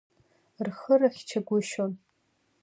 Рхы 0.65 0.93
рыхьчагәышьон. 0.99 1.93